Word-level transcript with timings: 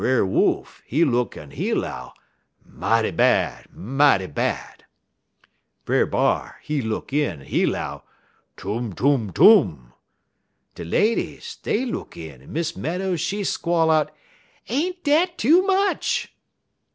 Brer 0.01 0.25
Wolf, 0.25 0.81
he 0.87 1.05
look 1.05 1.37
in, 1.37 1.43
en 1.43 1.51
he 1.51 1.75
'low, 1.75 2.11
'Mighty 2.65 3.11
bad, 3.11 3.67
mighty 3.71 4.25
bad!' 4.25 4.85
Brer 5.85 6.07
B'ar, 6.07 6.57
he 6.63 6.81
look 6.81 7.13
in, 7.13 7.41
en 7.41 7.41
he 7.45 7.67
'low, 7.67 8.01
'Tum, 8.57 8.93
tum, 8.93 9.31
tum!' 9.31 9.93
De 10.73 10.83
ladies 10.83 11.55
dey 11.61 11.85
look 11.85 12.17
in, 12.17 12.41
en 12.41 12.51
Miss 12.51 12.75
Meadows 12.75 13.21
she 13.21 13.43
squall 13.43 13.91
out, 13.91 14.09
'Ain't 14.69 15.03
dat 15.03 15.37
too 15.37 15.61
much?' 15.67 16.33